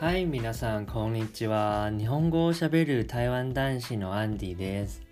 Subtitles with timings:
[0.00, 1.90] はい、皆さん、こんにちは。
[1.90, 5.02] 日本語をしゃべる台湾男子のアンディです。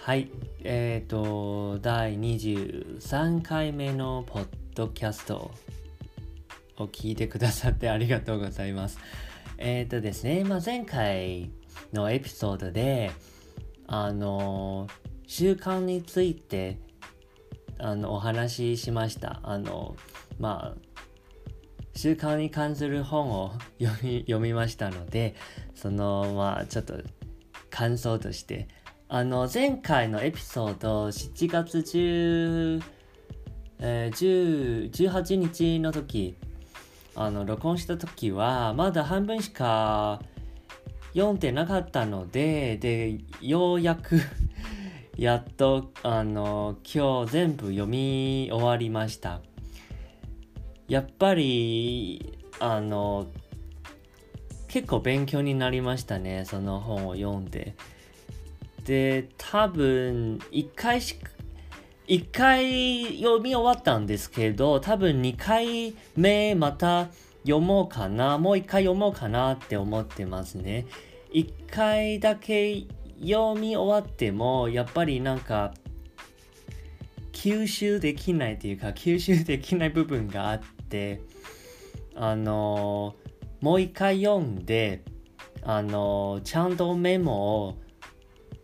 [0.00, 0.30] はい、
[0.62, 5.50] えっ、ー、と、第23回目のポッドキャスト
[6.78, 8.98] を聞いてくださって ありがとうございます。
[9.58, 11.50] えっ、ー、とですね、まあ、前回
[11.92, 13.10] のエピソードで、
[13.86, 14.88] あの、
[15.26, 16.78] 習慣について
[17.76, 19.40] あのお話ししました。
[19.42, 19.96] あの、
[20.38, 20.93] まあ、
[21.96, 25.34] 習慣に関する本を読み 読みましたので
[25.74, 26.94] そのまあちょっと
[27.70, 28.68] 感想として
[29.08, 32.82] あの前回のエピソード7月10、
[33.78, 36.36] 18日の時
[37.14, 40.20] あの録音した時はまだ半分しか
[41.12, 44.20] 読んでなかったのででようやく
[45.16, 49.40] やっとあの今日全部読み終わりました。
[50.88, 53.26] やっぱりあの
[54.68, 57.74] 結構勉強になりましたねその本を読んで。
[58.84, 61.30] で多分1回しか
[62.06, 67.08] 1回読み終わったんですけど多分2回目また
[67.44, 70.86] 読もうかなもう1回読もうかなって思ってますね。
[71.32, 72.84] 1回だけ
[73.20, 75.72] 読み終わってもやっぱりなんか
[77.32, 80.60] 吸収できないというか吸収できない部分があっ
[80.94, 81.20] て
[82.14, 83.16] あの
[83.60, 85.02] もう一回読んで
[85.64, 87.78] あのちゃんとメモを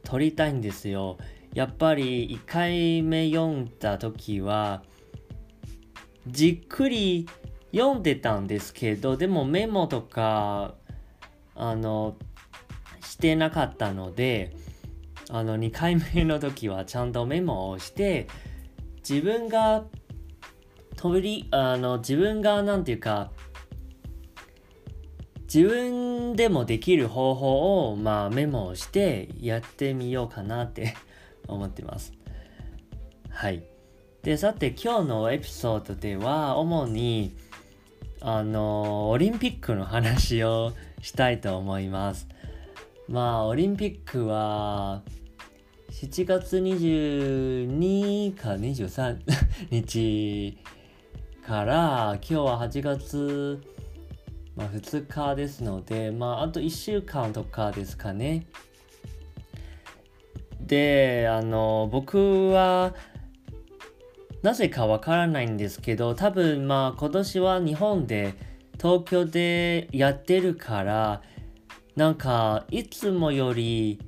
[0.05, 1.19] 取りたいんですよ。
[1.53, 4.84] やっぱり1回目読んだ時は
[6.28, 7.27] じっくり
[7.75, 10.75] 読んでたんですけどでもメモとか
[11.56, 12.17] あの
[13.03, 14.55] してなかったので
[15.28, 18.28] あの2回目の時はちゃんとメモをして
[18.98, 19.84] 自分が
[21.01, 23.31] 飛びあの自分が何て言うか
[25.45, 30.94] 自分でもできる方法を、まあ、メモをしてやってみようかなって
[31.49, 32.12] 思ってます。
[33.31, 33.65] はい。
[34.22, 37.34] で、さて今日のエピソードでは主に
[38.21, 42.28] あのオリンピックの話をしたいと思います。
[43.09, 45.00] まあオリンピックは
[45.93, 49.19] 7月22か23
[49.71, 50.59] 日
[51.50, 53.61] から今日は8月、
[54.55, 58.47] まあ、2日ですので、まあ、あと1週間とかですかね。
[60.60, 62.94] で、あの、僕は、
[64.43, 68.34] なぜかわからないんですけど、多分まあ今年は日本で
[68.81, 71.22] 東京でやってるから、
[71.97, 74.00] なんかいつもより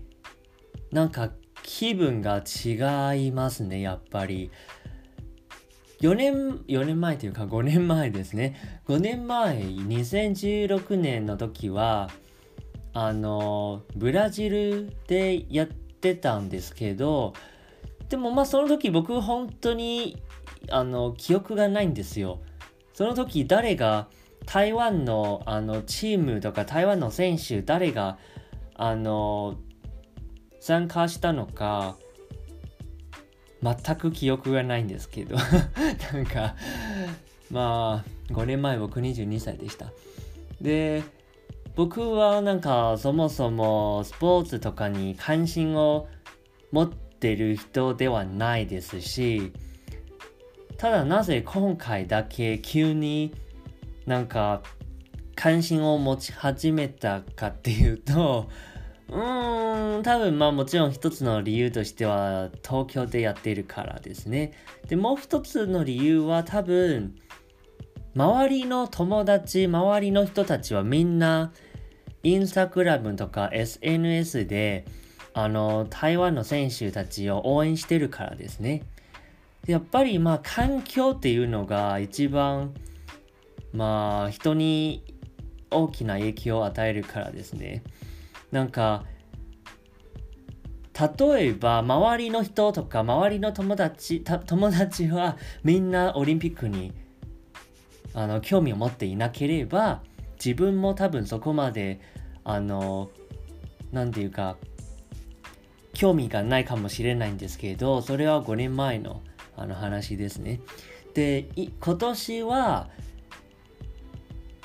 [0.93, 1.33] なんか
[1.65, 4.53] 気分が違いますね、やっぱり。
[6.03, 6.35] 4年、
[6.67, 8.81] 4年前というか5年前ですね。
[8.89, 12.11] 5年前、2016年の時は、
[12.93, 17.35] あの、ブラジルでやってたんですけど、
[18.09, 20.21] でもまあその時僕本当に、
[20.71, 22.41] あの、記憶がないんですよ。
[22.95, 24.09] その時誰が、
[24.45, 28.19] 台湾のあのチームとか台湾の選手誰が
[28.75, 29.57] あの
[30.59, 31.97] 参加したのか
[33.63, 35.37] 全く記憶がないんですけど。
[36.13, 36.57] なんか
[37.51, 39.93] まあ5年前僕22歳でした。
[40.61, 41.03] で
[41.75, 46.09] 僕はなんかそもそもスポーツとかに関心を
[46.71, 49.53] 持ってる人ではないですし
[50.77, 53.33] ただなぜ今回だけ急に
[54.07, 54.63] なんか
[55.35, 58.49] 関心を持ち始めたかっていうと
[59.13, 64.53] うーん、多分まあもちろん一つの理由としては東京でやっているからですね。
[64.89, 67.15] で、もう一つの理由は多分
[68.15, 71.53] 周りの友達、周りの人たちはみんな
[72.23, 74.87] インスタグラムとか SNS で
[75.35, 78.83] あの台湾の選手たちを応援してるからですね。
[79.67, 82.75] やっぱりまあ環境っていうのが一番
[83.75, 85.05] まあ人に
[85.71, 87.83] 大きな影響を与えるからですね。
[88.53, 89.05] なんか
[91.19, 96.93] 例えば周りの人とか周りの友達友達はみんなオリンピックに
[98.15, 100.03] あの興味を持っていなければ
[100.35, 102.01] 自分も多分そこまで
[102.45, 103.11] あの
[103.91, 104.57] 何て言うか
[105.95, 109.23] 興味がないかもしれないんですけどそれは5年前の
[109.57, 110.61] あの話ですね。
[111.15, 112.89] で今年は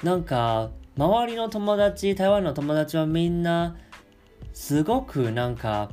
[0.01, 3.77] なんか周りの友達、台湾の友達はみんな、
[4.51, 5.91] すごくなんか、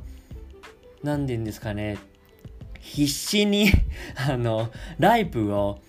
[1.03, 1.99] なんて言うんですかね、
[2.79, 3.67] 必死に
[4.27, 5.79] あの、ライブを、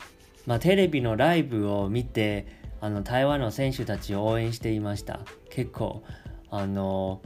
[0.46, 2.46] まあ、テレビのライブを見て、
[2.82, 5.20] あの台湾の選手たちを応援していました。
[5.48, 6.02] 結構、
[6.50, 7.22] あの、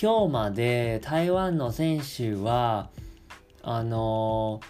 [0.00, 2.90] 今日まで台湾の選手は、
[3.62, 4.60] あの、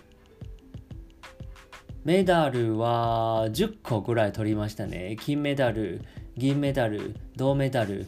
[2.05, 5.17] メダルは10個ぐらい取りましたね。
[5.21, 6.03] 金メダル、
[6.37, 8.07] 銀メダル、銅メダル、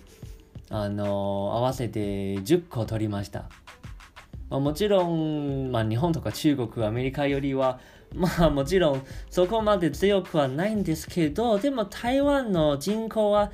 [0.70, 3.48] あの、合わせて10個取りました。
[4.50, 7.78] まあ、もちろん、まあ、日本とか中国、アメリカよりは、
[8.14, 13.50] まあもちろんそこまで強くはないんですけど、でも台湾の人口は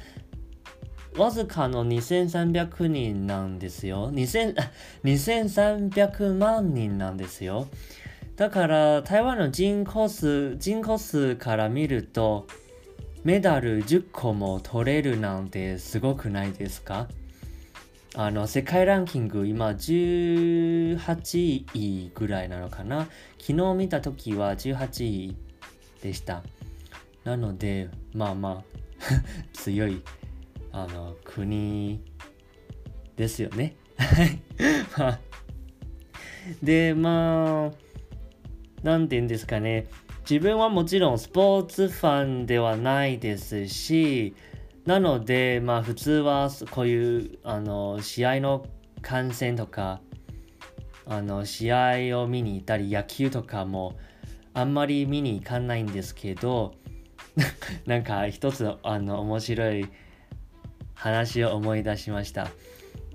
[1.17, 4.13] わずかの2300人なんですよ。
[4.13, 7.69] 2300万人なんですよ。
[8.37, 12.47] だから台湾の人口数、人口数から見ると
[13.23, 17.07] メダル10個も取れるなんてすごくないですか？
[18.17, 20.97] あの世界ランキング今18
[21.75, 23.09] 位ぐらいなのかな？
[23.39, 25.37] 昨日見た時は18位
[26.03, 26.43] でした。
[27.25, 28.65] なのでまあまあ
[29.53, 30.03] 強い
[30.73, 32.03] あの国
[33.17, 33.77] ですよね。
[36.63, 37.90] で まあ
[38.83, 39.87] 何て言うんですかね
[40.29, 44.35] 自分はもちろんスポーツファンではないですし
[44.87, 48.67] なので、まあ普通はこういうあの試合の
[49.03, 50.01] 観戦とか、
[51.07, 53.97] あの試合を見に行ったり野球とかも
[54.55, 56.75] あんまり見に行かないんですけど、
[57.87, 59.89] なんか一つあの面白い
[60.95, 62.49] 話を思い出しました。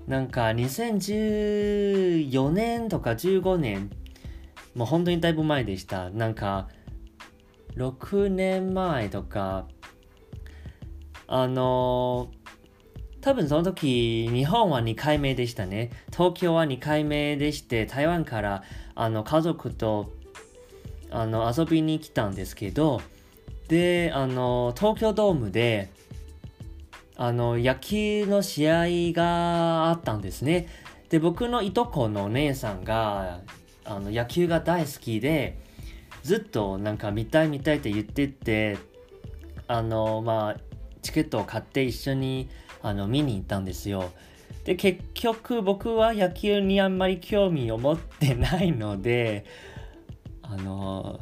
[0.06, 3.90] なんか2014年とか15年、
[4.76, 6.10] もう本当にだいぶ前でした。
[6.10, 6.68] なんか
[7.76, 9.66] 6年前とか
[11.26, 12.30] あの
[13.20, 18.62] 多分その時日本は2回目でしたね東京は2回目でして台湾から
[18.94, 20.12] あの家族と
[21.10, 23.00] あの遊びに来たんですけど
[23.68, 25.90] であの東京ドームで
[27.16, 30.68] あの野球の試合があったんですね
[31.08, 33.40] で僕のいとこのお姉さんが
[33.86, 35.58] あの野球が大好きで
[36.22, 38.78] ずっとなんか見たい見たいって言ってて
[39.68, 40.60] あのまあ
[41.02, 42.48] チケットを買って一緒に
[42.82, 44.12] あの見に行ったんですよ。
[44.64, 49.44] で結局僕は野球にあんまり興味を持ってないので
[50.42, 51.20] あの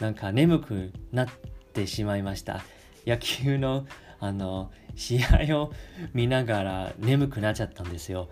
[0.00, 1.28] なんか眠くなっ
[1.74, 2.62] てしまいました
[3.06, 3.86] 野球の
[4.20, 5.72] あの試合を
[6.14, 8.28] 見ながら眠くなっちゃったんですよ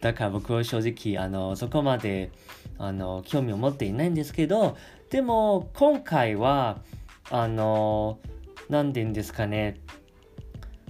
[0.00, 2.30] だから僕は正直あのそこまで
[2.78, 4.76] あの興味を持っていないんですけど
[5.10, 6.80] でも今回は
[7.30, 8.18] あの
[8.68, 9.80] 何て言うんですかね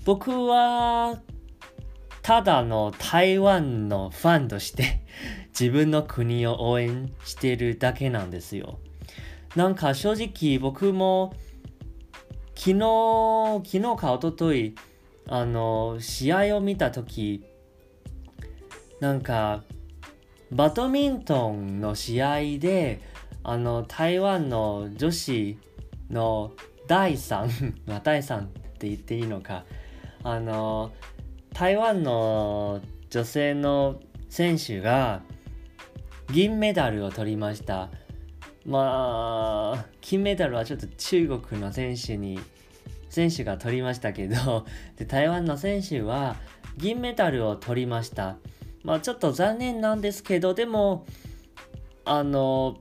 [0.05, 1.21] 僕は
[2.23, 5.05] ただの台湾のファンとして
[5.49, 8.79] 自分の国を応援してるだけなんですよ。
[9.55, 11.35] なんか正直僕も
[12.55, 14.75] 昨日、昨日か一昨日
[15.27, 17.45] あの、試合を見た時
[19.03, 19.65] なんか
[20.53, 23.01] バドミントンの試合で
[23.43, 25.59] あの台湾の女子
[26.09, 26.53] の
[26.87, 29.65] 第3、まあ、第3って言っていいのか
[30.23, 30.93] あの
[31.53, 35.23] 台湾の女性の選手が
[36.33, 37.91] 銀メダルを取りました。
[38.65, 42.39] まあ金メダルはちょっと中国の選手に
[43.11, 44.65] 選手が取りましたけど
[44.97, 46.37] で台湾の選手は
[46.77, 48.37] 銀メダルを取りました。
[48.85, 51.07] まあちょっと残念なんですけどでも
[52.05, 52.79] あの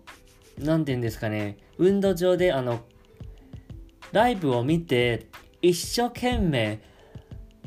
[0.58, 1.58] 何て言うんですかね。
[1.78, 2.82] 運動場であの
[4.12, 5.28] ライブを見て
[5.62, 6.80] 一生懸命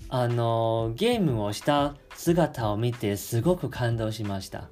[0.09, 4.69] あのゲームをした姿を見てすごく感動しました。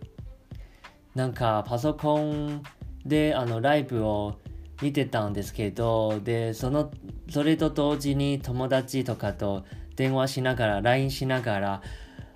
[1.15, 2.63] なんかパソコン
[3.05, 4.39] であのライブを
[4.81, 6.91] 見てたんですけどでその
[7.31, 9.65] それと同時に友達とかと
[9.97, 11.83] 電話しながら LINE しながら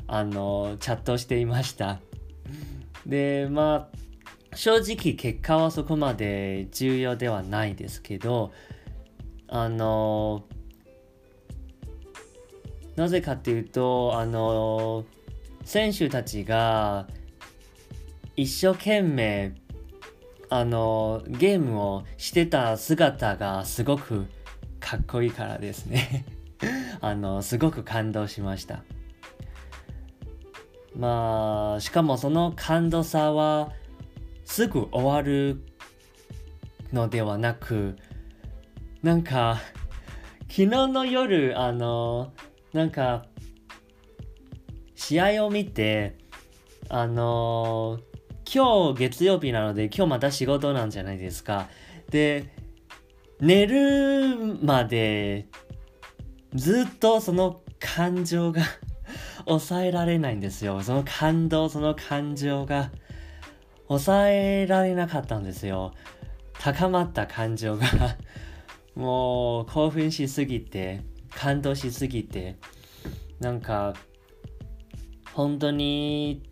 [0.09, 2.01] あのチャットしていました。
[3.05, 8.53] でまあ正直結果はそこまで重要ではないですけど
[9.49, 10.45] あの
[12.97, 15.05] なぜかっていうとあの
[15.65, 17.07] 選手たちが
[18.37, 19.55] 一生懸命
[20.49, 24.27] あのゲームをしてた姿がすごく
[24.81, 26.25] かっこいいからですね。
[27.01, 28.83] あのすごく感動しました。
[30.97, 33.73] まあしかもその感動さは
[34.45, 35.63] すぐ終わる
[36.93, 37.97] のではなく
[39.03, 39.61] なんか
[40.49, 42.33] 昨日の夜あの
[42.73, 43.27] なんか
[44.95, 46.17] 試合を見て
[46.89, 48.01] あの
[48.53, 51.69] 今日月曜日なので今日また仕事なんじゃないですか。
[52.11, 52.55] で
[53.41, 55.47] 寝るまで
[56.55, 58.63] ずっとその感情が
[59.47, 60.83] 抑えられないんですよ。
[60.83, 62.91] その感動、その感情が
[63.89, 65.95] 抑えられなかったんですよ。
[66.59, 67.87] 高まった感情が
[68.95, 72.57] もう興奮しすぎて、感動しすぎて、
[73.41, 73.95] なんか、
[75.33, 76.43] 本当に、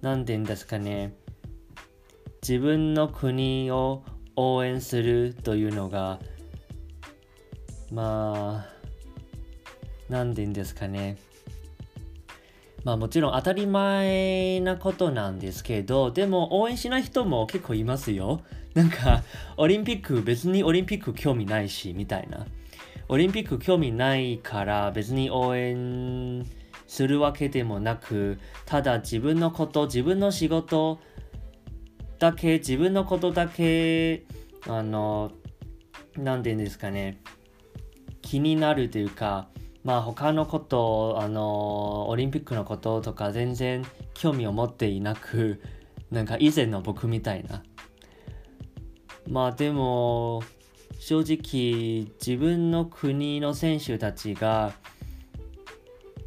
[0.00, 1.14] 何て言うんですかね、
[2.42, 4.02] 自分の国を
[4.34, 6.18] 応援するというのが、
[7.92, 8.72] まあ、
[10.08, 11.18] 何て言うんですかね、
[12.84, 18.42] まあもちろん当たり前なことなんですけど、でも応援しない人も結構いますよ。
[18.74, 19.22] なんか、
[19.56, 22.46] オリンピック別にオリンピック興味ないし、みたいな。
[23.08, 26.46] オリンピック興味ないから別に応援
[26.86, 30.98] するわけでもなく、ただ自分のこと、自分の仕事
[32.18, 34.24] だけ、自分のことだけ、
[34.66, 35.32] あの、
[36.16, 37.20] なんて言うんですかね、
[38.22, 39.48] 気になるというか、
[39.84, 43.84] まあ他のことあのオリンピックのこととか全然
[44.14, 45.60] 興味を持っていなく
[46.10, 47.62] なんか以前の僕みたいな。
[49.28, 50.42] まあでも
[50.98, 54.72] 正直自分の国の選手たちが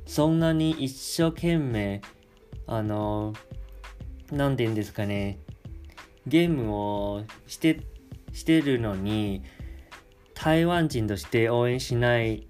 [0.05, 2.01] そんなに一生懸命
[2.67, 3.33] あの
[4.31, 5.39] 何て言うんですかね
[6.25, 7.81] ゲームをして
[8.33, 9.43] してるのに
[10.33, 12.47] 台湾人として応援しない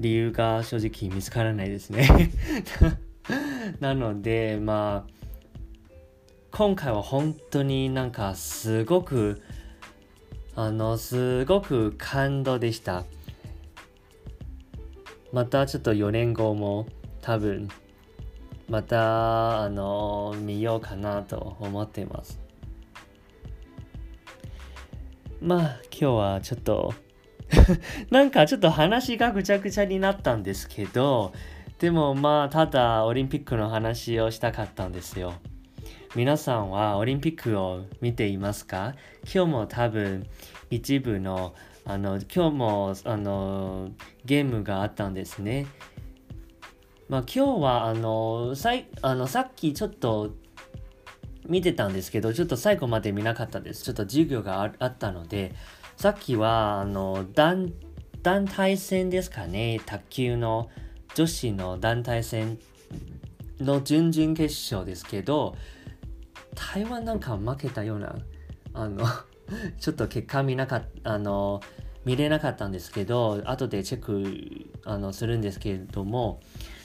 [0.00, 2.32] 理由が正直見つからないですね。
[3.80, 5.10] なのでまあ
[6.50, 9.42] 今回は本当になんかすごく
[10.56, 13.04] あのすごく感動でした。
[15.32, 16.86] またちょっと4年後も
[17.20, 17.68] 多分
[18.68, 22.40] またあの見ようかなと思っています。
[25.42, 26.94] まあ今日はちょっと
[28.10, 31.32] なんかちょっと話がぐちゃぐちゃになったんですけど、
[31.78, 35.34] でもまあただオリンピックの話をしたかったんですよ。
[36.14, 38.94] 皆さんはオリンピックを見ていますか？
[39.24, 40.26] 今日も多分
[40.70, 41.54] 一部の
[41.84, 43.90] あの今日もあの
[44.24, 45.66] ゲームがあったんですね。
[47.08, 50.34] まあ今日はあのさいあのさっきちょっと
[51.46, 53.82] 見てたんですけどちょっと最後まで見なかったです。
[53.82, 55.54] ちょっと授業があったので
[56.00, 57.74] さっきはあの団
[58.22, 59.82] 団体戦ですかね。
[59.84, 60.70] 卓球の
[61.14, 62.58] 女子の団体戦
[63.60, 65.54] の準々決勝ですけど
[66.54, 68.16] 台湾なんか負けたような
[68.72, 69.04] あの
[69.78, 71.60] ちょっと結果見なかったあの
[72.06, 76.40] 見れなかったんですけど後でチェックあのするんですけれども。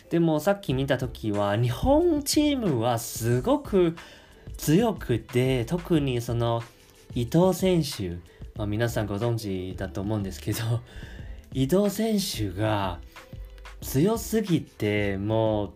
[0.09, 3.95] でもさっき見た時は日本チームはすごく
[4.57, 6.61] 強くて特にその
[7.13, 8.19] 伊藤選手
[8.55, 10.59] まあ、皆さんご存知だと思うんですけど
[11.53, 12.99] 伊藤選手が
[13.81, 15.73] 強すぎても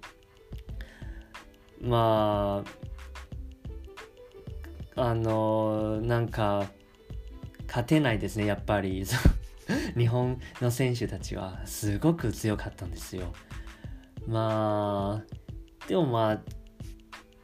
[1.82, 2.64] うま
[4.96, 6.68] ああのなんか
[7.68, 9.06] 勝てないですねやっぱり。
[9.96, 11.62] 日本の選手たちは。
[11.66, 13.32] すごく強かったんですよ。
[14.28, 16.42] まあでもまあ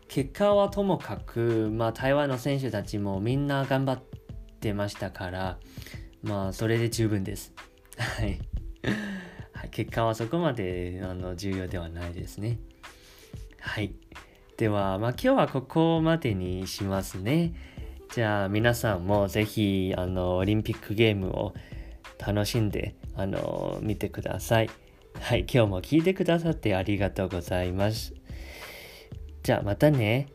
[0.08, 4.25] 結果はともかく、まあ、台湾の選手たちもみんな頑張って
[4.66, 5.60] てましたから、
[6.24, 7.54] まあ、それで十分です。
[7.98, 8.40] はい。
[9.70, 12.58] 結果はそこまであの重要ではないですね。
[13.60, 13.94] はい。
[14.58, 17.54] では、まあ、今日はここまでにしますね。
[18.12, 21.54] じゃあ皆さんもぜひあのオリンピックゲームを
[22.18, 24.70] 楽しんであの見てください。
[25.20, 28.14] はい、今日も聞いてくださってありがとうございます。
[29.44, 30.30] じゃあまたね。